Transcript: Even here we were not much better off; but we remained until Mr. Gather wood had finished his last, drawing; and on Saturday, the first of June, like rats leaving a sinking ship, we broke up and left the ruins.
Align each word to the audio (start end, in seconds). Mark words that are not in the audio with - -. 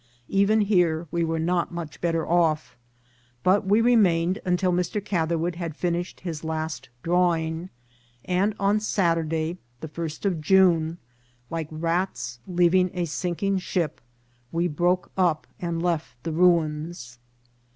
Even 0.29 0.61
here 0.61 1.05
we 1.11 1.23
were 1.23 1.37
not 1.37 1.71
much 1.71 2.01
better 2.01 2.27
off; 2.27 2.75
but 3.43 3.67
we 3.67 3.81
remained 3.81 4.39
until 4.45 4.71
Mr. 4.73 4.97
Gather 4.99 5.37
wood 5.37 5.57
had 5.57 5.75
finished 5.75 6.21
his 6.21 6.43
last, 6.43 6.89
drawing; 7.03 7.69
and 8.25 8.55
on 8.59 8.79
Saturday, 8.79 9.57
the 9.79 9.87
first 9.87 10.25
of 10.25 10.41
June, 10.41 10.97
like 11.51 11.67
rats 11.69 12.39
leaving 12.47 12.89
a 12.95 13.05
sinking 13.05 13.59
ship, 13.59 14.01
we 14.51 14.67
broke 14.67 15.11
up 15.17 15.45
and 15.59 15.83
left 15.83 16.15
the 16.23 16.31
ruins. 16.31 17.19